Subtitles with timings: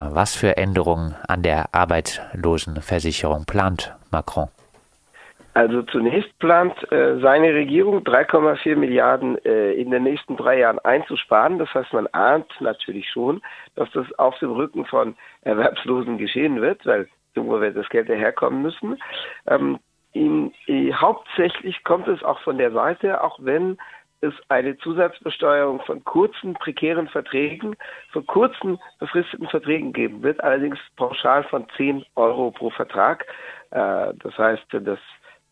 [0.00, 4.48] Was für Änderungen an der Arbeitslosenversicherung plant Macron?
[5.54, 11.58] Also zunächst plant äh, seine Regierung 3,4 Milliarden äh, in den nächsten drei Jahren einzusparen.
[11.58, 13.42] Das heißt, man ahnt natürlich schon,
[13.74, 18.62] dass das auf dem Rücken von Erwerbslosen geschehen wird, weil irgendwo wird das Geld herkommen
[18.62, 19.02] müssen.
[19.48, 19.80] Ähm,
[20.12, 23.78] in, in, hauptsächlich kommt es auch von der Seite, auch wenn
[24.20, 27.76] es eine Zusatzbesteuerung von kurzen, prekären Verträgen,
[28.10, 33.26] von kurzen, befristeten Verträgen geben wird, allerdings pauschal von 10 Euro pro Vertrag.
[33.70, 34.98] Äh, das heißt, das,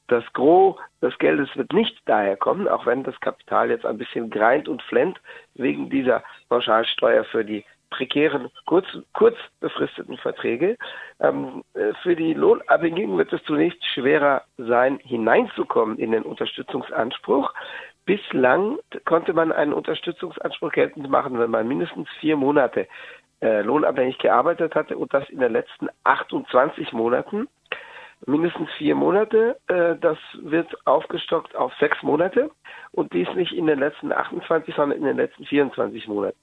[0.08, 4.30] das Gros des Geldes wird nicht daher kommen, auch wenn das Kapital jetzt ein bisschen
[4.30, 5.20] greint und flennt
[5.54, 10.76] wegen dieser Pauschalsteuer für die prekären, kurz, kurz befristeten Verträge.
[11.20, 17.52] Ähm, äh, für die Lohnabhängigen wird es zunächst schwerer sein, hineinzukommen in den Unterstützungsanspruch.
[18.06, 22.86] Bislang konnte man einen Unterstützungsanspruch geltend machen, wenn man mindestens vier Monate
[23.42, 27.48] äh, lohnabhängig gearbeitet hatte und das in den letzten 28 Monaten.
[28.24, 32.50] Mindestens vier Monate, äh, das wird aufgestockt auf sechs Monate
[32.92, 36.38] und dies nicht in den letzten 28, sondern in den letzten 24 Monaten.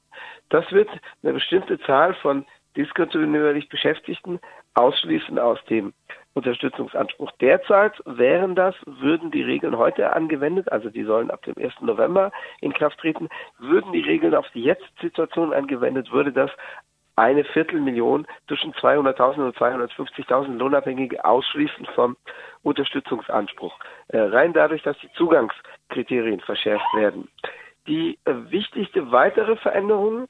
[0.49, 0.89] Das wird
[1.23, 4.39] eine bestimmte Zahl von diskontinuierlich Beschäftigten
[4.73, 5.93] ausschließen aus dem
[6.33, 7.31] Unterstützungsanspruch.
[7.39, 11.81] Derzeit wären das, würden die Regeln heute angewendet, also die sollen ab dem 1.
[11.81, 12.31] November
[12.61, 16.51] in Kraft treten, würden die Regeln auf die Jetzt-Situation angewendet, würde das
[17.15, 22.17] eine Viertelmillion zwischen 200.000 und 250.000 Lohnabhängige ausschließen vom
[22.63, 23.77] Unterstützungsanspruch.
[24.07, 27.29] Äh, rein dadurch, dass die Zugangskriterien verschärft werden.
[27.87, 30.27] Die äh, wichtigste weitere Veränderung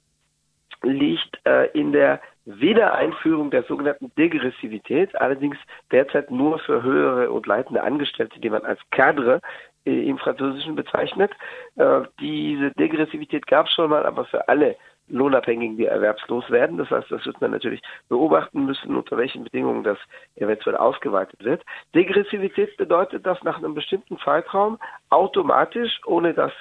[0.83, 5.57] liegt äh, in der Wiedereinführung der sogenannten Degressivität, allerdings
[5.91, 9.39] derzeit nur für höhere und leitende Angestellte, die man als Cadre
[9.85, 11.31] äh, im Französischen bezeichnet.
[11.75, 14.75] Äh, diese Degressivität gab es schon mal, aber für alle
[15.09, 16.77] Lohnabhängigen, die erwerbslos werden.
[16.77, 19.97] Das heißt, das wird man natürlich beobachten müssen, unter welchen Bedingungen das
[20.35, 21.63] eventuell ausgeweitet wird.
[21.93, 26.53] Degressivität bedeutet, dass nach einem bestimmten Zeitraum automatisch, ohne dass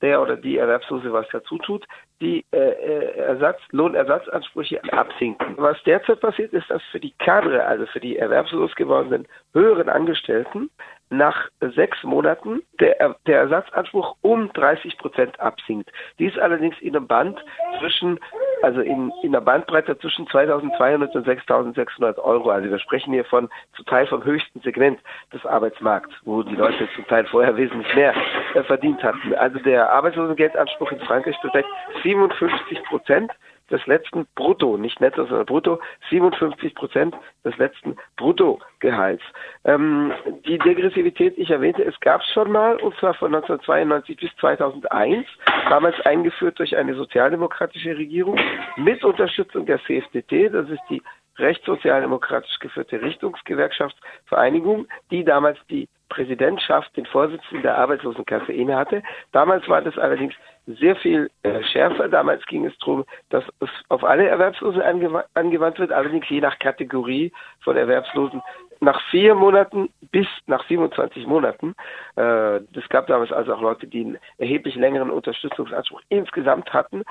[0.00, 1.86] der oder die Erwerbslose was dazu tut,
[2.20, 5.54] die äh, äh, Ersatz, Lohnersatzansprüche absinken.
[5.56, 10.70] Was derzeit passiert, ist, dass für die Kadre, also für die erwerbslos gewordenen höheren Angestellten,
[11.10, 15.90] nach sechs Monaten der, der Ersatzanspruch um 30 Prozent absinkt.
[16.18, 17.44] Dies allerdings in einem Band
[17.80, 18.20] zwischen,
[18.62, 22.50] also in, in einer Bandbreite zwischen 2.200 und 6.600 Euro.
[22.50, 25.00] Also wir sprechen hier von zum Teil vom höchsten Segment
[25.32, 28.14] des Arbeitsmarkts, wo die Leute zum Teil vorher wesentlich mehr
[28.54, 29.34] äh, verdient hatten.
[29.34, 31.68] Also der Arbeitslosengeldanspruch in Frankreich beträgt
[32.02, 33.32] 57 Prozent
[33.70, 39.22] des letzten Brutto, nicht Netto, sondern Brutto, 57 Prozent des letzten Bruttogehalts.
[39.64, 40.12] Ähm,
[40.46, 45.26] die Degressivität, ich erwähnte, es gab es schon mal, und zwar von 1992 bis 2001,
[45.68, 48.38] damals eingeführt durch eine sozialdemokratische Regierung
[48.76, 51.02] mit Unterstützung der CFDT, das ist die
[51.38, 59.02] rechtssozialdemokratisch geführte Richtungsgewerkschaftsvereinigung, die damals die Präsidentschaft, den Vorsitzenden der Arbeitslosenkasse innehatte.
[59.32, 60.34] Damals war das allerdings
[60.66, 62.08] sehr viel äh, schärfer.
[62.08, 66.58] Damals ging es darum, dass es auf alle Erwerbslosen angew angewandt wird, allerdings je nach
[66.58, 68.42] Kategorie von Erwerbslosen
[68.80, 71.74] nach vier Monaten bis nach 27 Monaten.
[72.16, 77.04] Äh, das gab damals also auch Leute, die einen erheblich längeren Unterstützungsanspruch insgesamt hatten.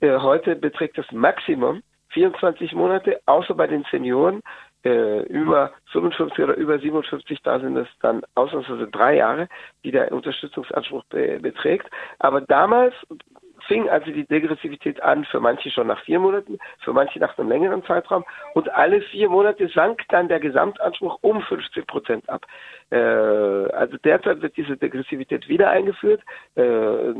[0.00, 4.42] Äh, heute beträgt das Maximum 24 Monate, außer bei den Senioren
[4.86, 9.48] äh, über 55 oder über 57, da sind es dann ausnahmsweise drei Jahre,
[9.84, 11.90] die der Unterstützungsanspruch be beträgt.
[12.20, 12.94] Aber damals
[13.66, 17.48] fing also die Degressivität an, für manche schon nach vier Monaten, für manche nach einem
[17.48, 18.24] längeren Zeitraum.
[18.54, 22.46] Und alle vier Monate sank dann der Gesamtanspruch um 50 Prozent ab.
[22.90, 26.22] Äh, also derzeit wird diese Degressivität wieder eingeführt.
[26.54, 27.12] Äh,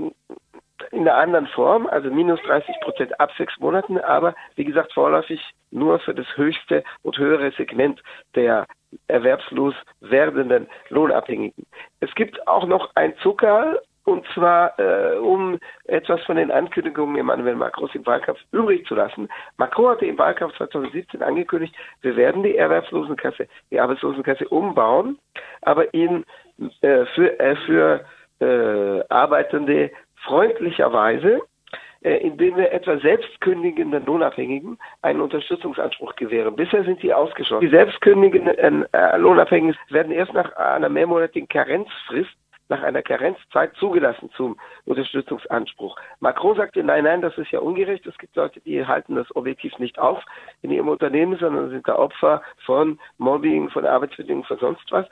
[0.91, 5.41] in einer anderen Form, also minus 30 Prozent ab sechs Monaten, aber wie gesagt vorläufig
[5.71, 8.03] nur für das höchste und höhere Segment
[8.35, 8.67] der
[9.09, 11.67] erwerbslos werdenden Lohnabhängigen.
[12.01, 17.57] Es gibt auch noch ein Zucker, und zwar äh, um etwas von den Ankündigungen Emmanuel
[17.57, 19.29] Macron im Wahlkampf übrig zu lassen.
[19.57, 25.19] Macron hatte im Wahlkampf 2017 angekündigt, wir werden die Erwerbslosenkasse, die Arbeitslosenkasse umbauen,
[25.63, 26.25] aber ihn
[26.83, 28.05] äh, für, äh, für
[28.39, 29.91] äh, Arbeitende
[30.27, 31.41] freundlicherweise,
[32.03, 36.57] äh, indem wir etwa selbstkündigenden Lohnabhängigen einen Unterstützungsanspruch gewähren.
[36.57, 37.65] Bisher sind sie ausgeschlossen.
[37.65, 42.37] Die selbstkündigenden äh, Lohnabhängigen werden erst nach einer mehrmonatigen Karenzfrist
[42.69, 45.97] nach einer Karenzzeit zugelassen zum Unterstützungsanspruch.
[46.21, 48.07] Macron sagte, nein, nein, das ist ja ungerecht.
[48.07, 50.23] Es gibt Leute, die halten das objektiv nicht auf
[50.63, 55.07] in ihrem Unternehmen, sondern sind da Opfer von Mobbing, von Arbeitsbedingungen, von sonst was.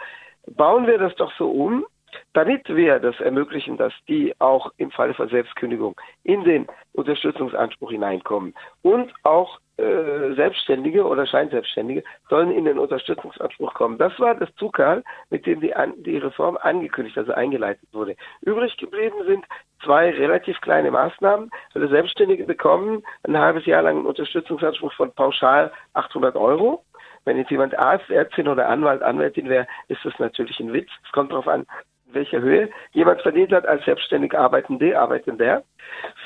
[0.47, 1.87] Bauen wir das doch so um,
[2.33, 8.55] damit wir das ermöglichen, dass die auch im Falle von Selbstkündigung in den Unterstützungsanspruch hineinkommen
[8.83, 13.99] und auch äh, Selbstständige oder Scheinselbstständige sollen in den Unterstützungsanspruch kommen.
[13.99, 18.15] Das war das Zugkal, mit dem die, an, die Reform angekündigt, also eingeleitet wurde.
[18.43, 19.45] Übrig geblieben sind
[19.83, 21.51] zwei relativ kleine Maßnahmen.
[21.75, 26.85] Also Selbstständige bekommen ein halbes Jahr lang einen Unterstützungsanspruch von pauschal 800 Euro.
[27.25, 30.91] Wenn jetzt jemand Arzt, Ärztin oder Anwalt, Anwältin wäre, ist das natürlich ein Witz.
[31.05, 31.67] Es kommt darauf an,
[32.15, 35.63] welcher Höhe jemand verdient hat als selbstständig Arbeitende, Arbeitender.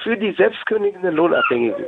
[0.02, 1.84] Für die selbstkündigenden Lohnabhängigen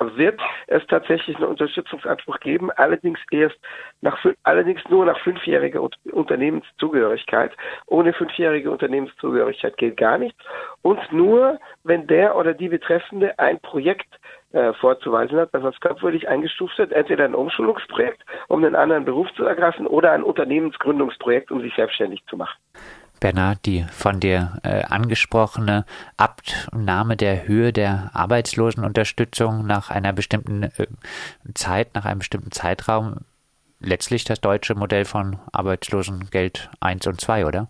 [0.00, 3.56] wird es tatsächlich einen Unterstützungsanspruch geben, allerdings erst
[4.02, 5.80] nach allerdings nur nach fünfjähriger
[6.12, 7.52] Unternehmenszugehörigkeit.
[7.86, 10.38] Ohne fünfjährige Unternehmenszugehörigkeit geht gar nichts
[10.82, 14.18] und nur wenn der oder die Betreffende ein Projekt
[14.52, 19.32] äh, vorzuweisen hat, das als glaubwürdig eingestuft wird, entweder ein Umschulungsprojekt, um einen anderen Beruf
[19.34, 22.56] zu ergreifen, oder ein Unternehmensgründungsprojekt, um sich selbstständig zu machen.
[23.20, 25.84] Bernhard, die von dir äh, angesprochene
[26.16, 30.86] Abnahme der Höhe der Arbeitslosenunterstützung nach einer bestimmten äh,
[31.54, 33.20] Zeit, nach einem bestimmten Zeitraum,
[33.80, 37.68] letztlich das deutsche Modell von Arbeitslosengeld 1 und 2, oder?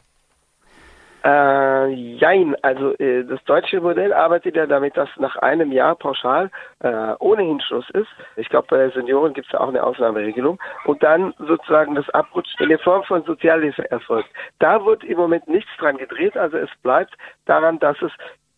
[1.26, 6.52] Äh, jein, also äh, das deutsche Modell arbeitet ja damit, dass nach einem Jahr pauschal
[6.78, 8.06] äh, ohnehin Schluss ist.
[8.36, 10.60] Ich glaube, bei Senioren gibt es ja auch eine Ausnahmeregelung.
[10.84, 14.28] Und dann sozusagen das Abrutschen in Form von Sozialhilfe erfolgt.
[14.60, 17.12] Da wird im Moment nichts dran gedreht, also es bleibt
[17.46, 18.12] daran, dass es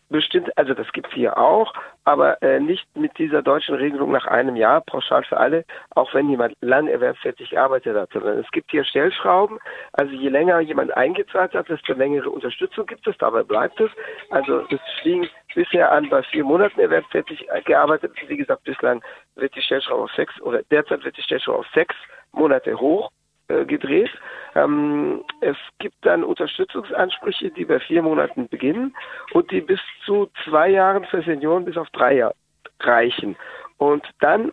[0.08, 1.72] bestimmt, also das gibt es hier auch,
[2.04, 6.28] aber äh, nicht mit dieser deutschen Regelung nach einem Jahr pauschal für alle, auch wenn
[6.28, 9.58] jemand lang erwerbstätig gearbeitet hat, sondern es gibt hier Stellschrauben.
[9.92, 13.90] Also je länger jemand eingezahlt hat, desto längere Unterstützung gibt es, dabei bleibt es.
[14.30, 18.12] Also es fing bisher an bei vier Monaten erwerbstätig gearbeitet.
[18.26, 19.02] Wie gesagt, bislang
[19.36, 21.94] wird die Stellschraube auf sechs oder derzeit wird die Stellschraube auf sechs
[22.32, 23.10] Monate hoch
[23.48, 24.10] äh, gedreht.
[24.54, 28.94] Ähm, es gibt dann Unterstützungsansprüche, die bei vier Monaten beginnen
[29.32, 32.34] und die bis zu zwei Jahren für Senioren bis auf drei Jahre
[32.80, 33.36] reichen.
[33.78, 34.52] Und dann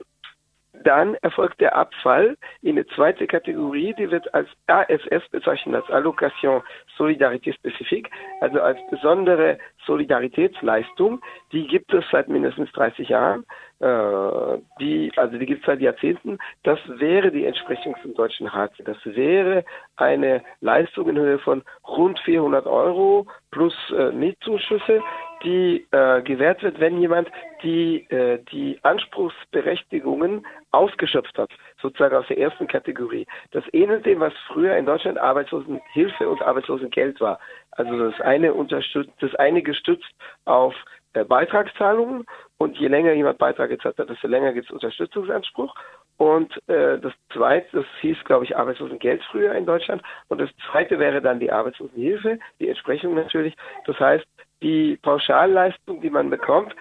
[0.84, 6.62] dann erfolgt der Abfall in eine zweite Kategorie, die wird als ASS bezeichnet, als Allokation
[6.98, 8.10] Solidarité Spécifique,
[8.42, 11.22] also als besondere Solidaritätsleistung.
[11.52, 13.46] Die gibt es seit mindestens 30 Jahren.
[13.80, 16.38] Äh, die, also die gibt es seit Jahrzehnten.
[16.64, 18.74] Das wäre die Entsprechung zum deutschen Hartz.
[18.86, 19.66] Das wäre
[19.98, 25.02] eine Leistung in Höhe von rund 400 Euro plus äh, Mietzuschüsse,
[25.44, 27.30] die äh, gewährt wird, wenn jemand
[27.64, 31.52] die, äh, die Anspruchsberechtigungen ausgeschöpft hat,
[31.86, 33.26] sozusagen aus der ersten Kategorie.
[33.52, 37.40] Das ähnelt dem, was früher in Deutschland Arbeitslosenhilfe und Arbeitslosengeld war.
[37.72, 40.10] Also das eine unterstützt, das eine gestützt
[40.46, 40.74] auf
[41.14, 42.26] äh, Beitragszahlungen
[42.58, 45.74] und je länger jemand Beitrag gezahlt hat, desto länger gibt es Unterstützungsanspruch.
[46.18, 50.02] Und äh, das zweite, das hieß, glaube ich, Arbeitslosengeld früher in Deutschland.
[50.30, 53.56] Und das zweite wäre dann die Arbeitslosenhilfe, die Entsprechung natürlich.
[53.86, 54.26] Das heißt,
[54.62, 56.74] die Pauschalleistung, die man bekommt,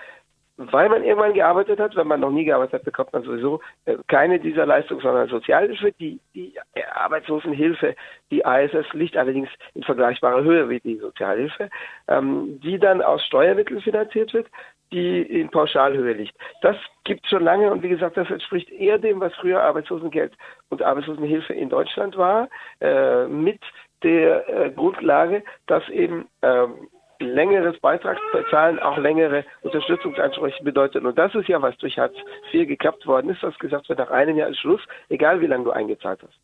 [0.57, 3.97] weil man irgendwann gearbeitet hat, wenn man noch nie gearbeitet hat, bekommt man sowieso äh,
[4.07, 5.93] keine dieser Leistungen, sondern Sozialhilfe.
[5.93, 6.55] Die, die
[6.93, 7.97] Arbeitslosenhilfe,
[8.31, 11.71] die ISS liegt allerdings in vergleichbarer Höhe wie die Sozialhilfe,
[12.09, 14.47] ähm, die dann aus Steuermitteln finanziert wird,
[14.93, 16.37] die in Pauschalhöhe liegt.
[16.63, 20.33] Das gibt es schon lange und wie gesagt, das entspricht eher dem, was früher Arbeitslosengeld
[20.69, 22.49] und Arbeitslosenhilfe in Deutschland war,
[22.81, 23.61] äh, mit
[24.05, 31.05] der äh, Grundlage, dass eben ähm, längeres Beitragsbezahlen auch längere Unterstützungsansprüche bedeutet.
[31.05, 32.17] Und das ist ja, was durch Hartz
[32.53, 35.65] IV gekappt worden ist, dass gesagt wird, nach einem Jahr ist Schluss, egal wie lange
[35.65, 36.39] du eingezahlt hast.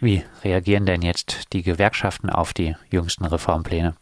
[0.00, 3.94] Wie reagieren denn jetzt die Gewerkschaften auf die jüngsten Reformpläne?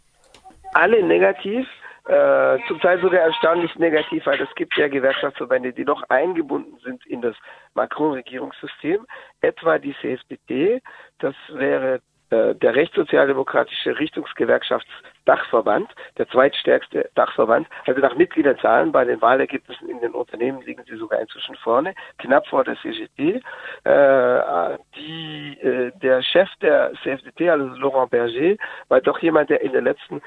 [0.73, 1.67] Alle negativ.
[2.07, 7.07] Äh, zum Teil sogar erstaunlich negativ, weil es gibt ja Gewerkschaftsverbände, die noch eingebunden sind
[7.07, 7.37] in das
[7.75, 9.07] Macron-Regierungssystem,
[9.43, 10.83] etwa die CSPT,
[11.19, 12.01] das wäre
[12.31, 20.63] der rechtssozialdemokratische Richtungsgewerkschaftsdachverband, der zweitstärkste Dachverband, also nach Mitgliederzahlen bei den Wahlergebnissen in den Unternehmen
[20.63, 23.43] liegen sie sogar inzwischen vorne, knapp vor der CGT.
[23.85, 28.57] Äh, die, äh, der Chef der CFDT, also Laurent Berger,
[28.89, 30.23] war doch jemand, der in den letzten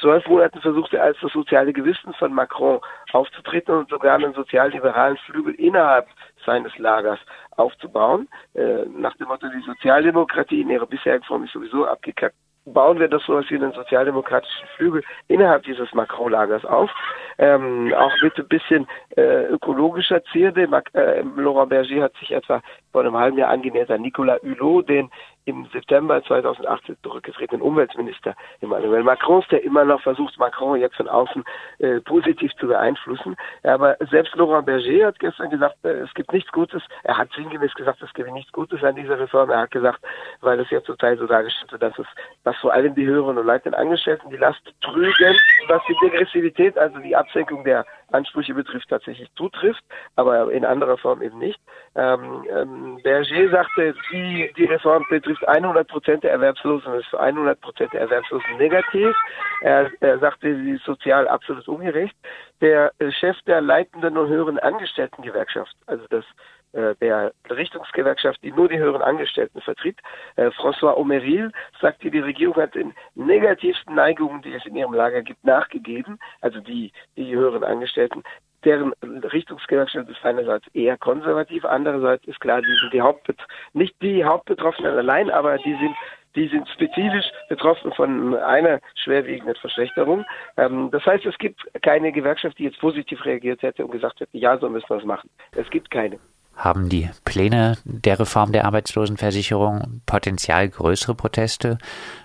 [0.00, 2.80] zwölf Monaten versuchte, als das soziale Gewissen von Macron
[3.12, 6.06] aufzutreten und sogar einen sozialliberalen Flügel innerhalb
[6.44, 7.18] seines Lagers
[7.56, 8.28] aufzubauen.
[8.54, 12.36] Äh, nach dem Motto, die Sozialdemokratie in ihrer bisherigen Form ist sowieso abgekackt.
[12.68, 16.90] Bauen wir das so wie einen sozialdemokratischen Flügel innerhalb dieses Macron-Lagers auf,
[17.38, 20.66] ähm, auch mit ein bisschen äh, ökologischer Zierde.
[20.66, 22.60] Mac äh, Laurent Berger hat sich etwa
[22.90, 25.10] vor einem halben Jahr angenähert an Nicolas Hulot, den
[25.46, 31.44] im September 2018 zurückgetretenen Umweltminister Emmanuel Macron, der immer noch versucht, Macron jetzt von außen
[31.78, 33.36] äh, positiv zu beeinflussen.
[33.62, 36.82] Aber selbst Laurent Berger hat gestern gesagt, äh, es gibt nichts Gutes.
[37.04, 39.50] Er hat sinngemäß gesagt, es gibt nichts Gutes an dieser Reform.
[39.50, 40.00] Er hat gesagt,
[40.40, 42.06] weil es ja zum Teil so dargestellt wird, dass es,
[42.42, 45.36] dass vor allem die höheren und leitenden Angestellten die Last trügen,
[45.68, 49.82] was die Degressivität, also die Absenkung der Ansprüche betrifft, tatsächlich zutrifft,
[50.16, 51.60] aber in anderer Form eben nicht.
[51.94, 57.60] Ähm, ähm, Berger sagte, die, die Reform betrifft 100 Prozent der Erwerbslosen ist für 100
[57.60, 59.14] Prozent der Erwerbslosen negativ.
[59.60, 62.16] Er, er sagte, sie ist sozial absolut ungerecht.
[62.60, 66.24] Der äh, Chef der leitenden und höheren Angestelltengewerkschaft, also das
[66.72, 69.98] äh, der Richtungsgewerkschaft, die nur die höheren Angestellten vertritt.
[70.36, 71.50] Äh, François Omeril
[71.80, 76.60] sagte, die Regierung hat den negativsten Neigungen, die es in ihrem Lager gibt, nachgegeben, also
[76.60, 78.22] die, die höheren Angestellten.
[78.66, 83.38] Deren Richtungsgewerkschaft ist einerseits eher konservativ, andererseits ist klar, die sind die Hauptbet
[83.72, 85.96] nicht die Hauptbetroffenen allein, aber die sind
[86.34, 90.26] die sind spezifisch betroffen von einer schwerwiegenden Verschlechterung.
[90.58, 94.36] Ähm, das heißt, es gibt keine Gewerkschaft, die jetzt positiv reagiert hätte und gesagt hätte,
[94.36, 95.30] ja, so müssen wir es machen.
[95.52, 96.18] Es gibt keine
[96.56, 101.76] haben die Pläne der Reform der Arbeitslosenversicherung Potenzial, größere Proteste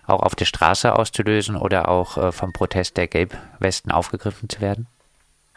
[0.07, 4.87] auch auf der Straße auszulösen oder auch äh, vom Protest der Gelbwesten aufgegriffen zu werden?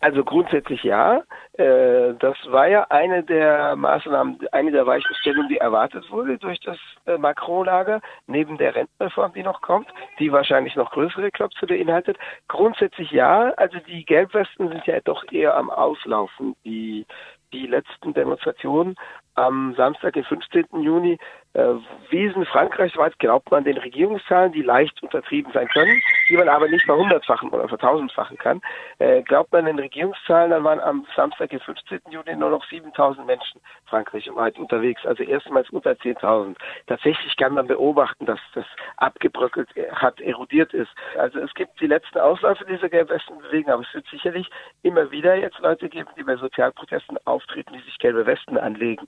[0.04, 1.22] Also grundsätzlich ja.
[1.54, 6.76] Äh, das war ja eine der Maßnahmen, eine der Weichenstellungen, die erwartet wurde durch das
[7.06, 12.18] äh, Macron-Lager, neben der Rentenreform, die noch kommt, die wahrscheinlich noch größere Klopse beinhaltet.
[12.48, 13.54] Grundsätzlich ja.
[13.56, 16.54] Also die Gelbwesten sind ja doch eher am Auslaufen.
[16.66, 17.06] Die
[17.54, 18.96] die letzten Demonstrationen
[19.36, 20.66] am Samstag, den 15.
[20.82, 21.18] Juni,
[21.54, 21.74] äh,
[22.10, 26.84] wiesen frankreichweit, glaubt man, den Regierungszahlen, die leicht untertrieben sein können, die man aber nicht
[26.84, 28.60] verhundertfachen oder vertausendfachen kann.
[28.98, 32.00] Äh, glaubt man den Regierungszahlen, dann waren am Samstag, den 15.
[32.10, 36.56] Juni, nur noch 7000 Menschen frankreichweit unterwegs, also erstmals unter 10.000.
[36.86, 40.90] Tatsächlich kann man beobachten, dass das abgebröckelt hat, erodiert ist.
[41.16, 44.50] Also es gibt die letzten Ausläufe dieser Gelbwestenbewegung, aber es wird sicherlich
[44.82, 49.06] immer wieder jetzt Leute geben, die bei Sozialprotesten auftreten, die sich gelbe Westen anlegen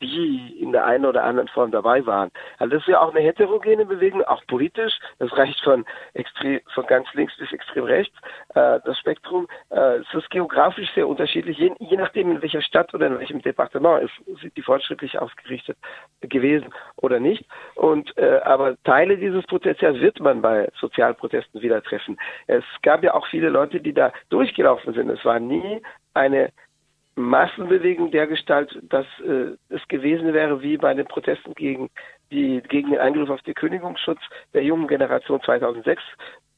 [0.00, 2.30] die in der einen oder anderen Form dabei waren.
[2.58, 4.98] Also das ist ja auch eine heterogene Bewegung, auch politisch.
[5.18, 8.14] Das reicht von extrem, von ganz links bis extrem rechts.
[8.54, 11.58] Äh, das Spektrum äh, es ist geografisch sehr unterschiedlich.
[11.58, 15.76] Je, je, nachdem, in welcher Stadt oder in welchem Departement ist, sind die fortschrittlich ausgerichtet
[16.20, 17.44] gewesen oder nicht.
[17.74, 22.18] Und äh, aber Teile dieses Potenzials wird man bei Sozialprotesten wieder treffen.
[22.46, 25.10] Es gab ja auch viele Leute, die da durchgelaufen sind.
[25.10, 25.82] Es war nie
[26.14, 26.50] eine
[27.18, 31.90] Massenbewegung der Gestalt, dass äh, es gewesen wäre wie bei den Protesten gegen
[32.30, 34.20] die gegen den Eingriff auf den Kündigungsschutz
[34.54, 36.02] der jungen Generation 2006,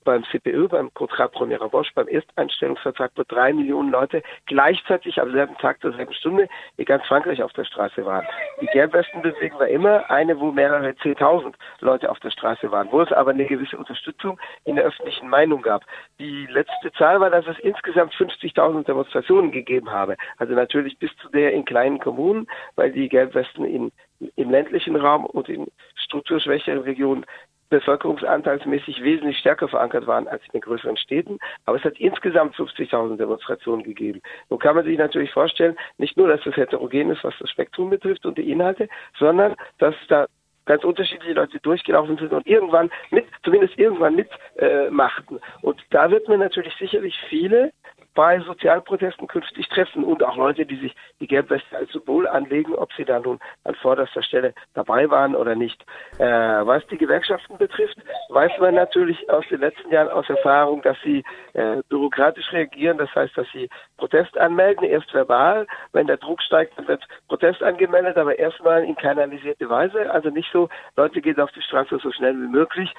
[0.04, 5.57] beim CPÖ, beim Contrat Premier Bosch, beim Ersteinstellungsvertrag, wo drei Millionen Leute gleichzeitig am selben
[5.59, 8.26] Tag zur selben Stunde in ganz Frankreich auf der Straße waren.
[8.61, 13.12] Die Gelbwestenbewegung war immer eine, wo mehrere zehntausend Leute auf der Straße waren, wo es
[13.12, 15.83] aber eine gewisse Unterstützung in der öffentlichen Meinung gab.
[16.19, 20.16] Die letzte Zahl war, dass es insgesamt 50.000 Demonstrationen gegeben habe.
[20.38, 23.92] Also natürlich bis zu der in kleinen Kommunen, weil die Gelbwesten in,
[24.37, 27.25] im ländlichen Raum und in strukturschwächeren Regionen
[27.70, 31.38] bevölkerungsanteilsmäßig wesentlich stärker verankert waren als in den größeren Städten.
[31.64, 34.20] Aber es hat insgesamt 50.000 Demonstrationen gegeben.
[34.50, 37.90] Nun kann man sich natürlich vorstellen, nicht nur, dass das heterogen ist, was das Spektrum
[37.90, 40.26] betrifft und die Inhalte, sondern dass da
[40.66, 45.38] ganz unterschiedliche Leute durchgelaufen sind und irgendwann mit, zumindest irgendwann mitmachten.
[45.38, 47.72] Äh, und da wird man natürlich sicherlich viele
[48.20, 52.92] bei Sozialprotesten künftig treffen und auch Leute, die sich die Gelbweste als Symbol anlegen, ob
[52.92, 55.82] sie da nun an vorderster Stelle dabei waren oder nicht.
[56.18, 57.96] Äh, was die Gewerkschaften betrifft,
[58.28, 61.24] weiß man natürlich aus den letzten Jahren aus Erfahrung, dass sie
[61.54, 62.98] äh, bürokratisch reagieren.
[62.98, 65.66] Das heißt, dass sie Protest anmelden, erst verbal.
[65.94, 70.10] Wenn der Druck steigt, dann wird Protest angemeldet, aber erstmal in kanalisierte Weise.
[70.10, 72.92] Also nicht so, Leute gehen auf die Straße so schnell wie möglich,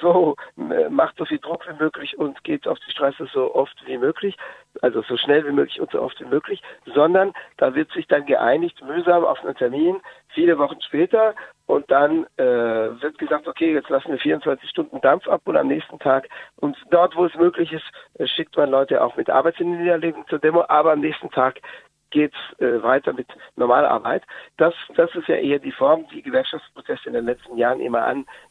[0.00, 3.74] so äh, macht so viel Druck wie möglich und geht auf die Straße so oft
[3.86, 4.36] wie möglich,
[4.82, 6.62] also so schnell wie möglich und so oft wie möglich,
[6.94, 11.34] sondern da wird sich dann geeinigt, mühsam auf einen Termin, viele Wochen später
[11.66, 15.68] und dann äh, wird gesagt, okay, jetzt lassen wir 24 Stunden Dampf ab und am
[15.68, 17.86] nächsten Tag und dort, wo es möglich ist,
[18.18, 21.60] äh, schickt man Leute auch mit Arbeitsniederlegung zur Demo, aber am nächsten Tag
[22.10, 23.26] geht es äh, weiter mit
[23.56, 24.22] Normalarbeit.
[24.56, 28.04] Das, das ist ja eher die Form, die Gewerkschaftsproteste in den letzten Jahren immer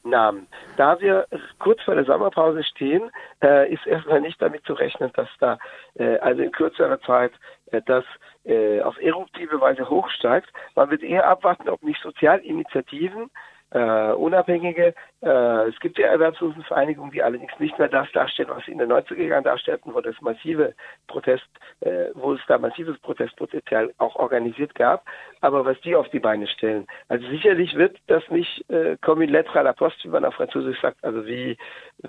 [0.03, 0.47] annahmen.
[0.77, 1.27] Da wir
[1.59, 3.11] kurz vor der Sommerpause stehen,
[3.43, 5.57] äh, ist erstmal nicht damit zu rechnen, dass da
[5.95, 7.31] äh, also in kürzerer Zeit
[7.71, 8.03] äh, das
[8.43, 10.47] äh, auf eruptive Weise hochsteigt.
[10.75, 13.29] Man wird eher abwarten, ob nicht Sozialinitiativen
[13.71, 14.93] äh, Unabhängige.
[15.21, 18.91] Äh, es gibt ja Erwerbslosenvereinigungen, die allerdings nicht mehr das darstellen, was sie in den
[18.91, 20.73] 90er Jahren darstellten, wo das massive
[21.07, 21.47] Protest,
[21.81, 25.05] äh, wo es da massives Protestpotenzial auch organisiert gab,
[25.41, 26.87] aber was die auf die Beine stellen.
[27.09, 30.35] Also sicherlich wird das nicht äh, comme une lettre à la poste, wie man auf
[30.35, 31.57] Französisch sagt, also wie,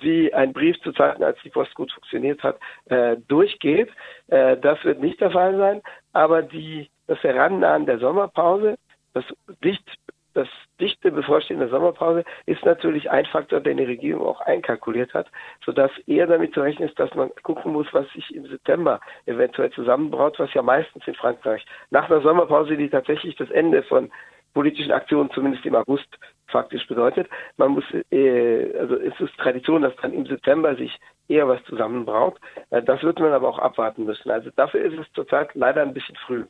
[0.00, 3.90] wie ein Brief zu Zeiten, als die Post gut funktioniert hat, äh, durchgeht.
[4.28, 5.82] Äh, das wird nicht der Fall sein,
[6.12, 8.76] aber die, das Herannahen der Sommerpause,
[9.14, 9.24] das
[9.64, 9.88] dicht
[10.36, 10.48] das
[10.80, 15.28] dichte bevorstehende Sommerpause ist natürlich ein Faktor, den die Regierung auch einkalkuliert hat,
[15.64, 19.70] sodass eher damit zu rechnen ist, dass man gucken muss, was sich im September eventuell
[19.70, 24.10] zusammenbraut, was ja meistens in Frankreich nach einer Sommerpause, die tatsächlich das Ende von
[24.52, 26.08] politischen Aktionen zumindest im August
[26.48, 27.28] faktisch bedeutet.
[27.56, 32.38] Man muss, äh, also es ist Tradition, dass dann im September sich eher was zusammenbraut.
[32.70, 34.30] Äh, das wird man aber auch abwarten müssen.
[34.30, 36.44] Also dafür ist es zurzeit leider ein bisschen früh.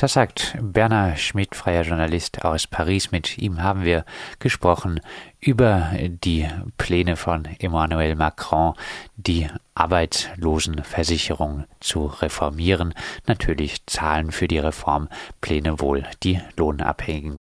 [0.00, 3.10] Das sagt Bernhard Schmidt, freier Journalist aus Paris.
[3.10, 4.06] Mit ihm haben wir
[4.38, 5.02] gesprochen
[5.40, 8.72] über die Pläne von Emmanuel Macron,
[9.16, 12.94] die Arbeitslosenversicherung zu reformieren.
[13.26, 17.38] Natürlich zahlen für die Reformpläne wohl die Lohnabhängigen.